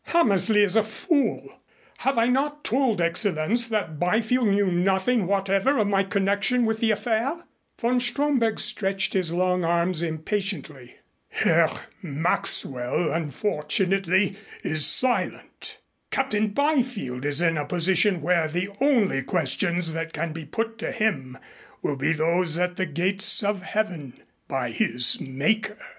[0.05, 1.59] "Hammersley is a fool.
[1.99, 6.89] Have I not told Excellenz that Byfield knew nothing whatever of my connection with the
[6.89, 7.43] affair?"
[7.79, 10.95] Von Stromberg stretched his long arms impatiently.
[11.29, 11.69] "Herr
[12.01, 15.77] Maxwell, unfortunately, is silent.
[16.09, 20.91] Captain Byfield is in a position where the only questions that can be put to
[20.91, 21.37] him
[21.83, 25.77] will be those at the Gates of Heaven by his Maker."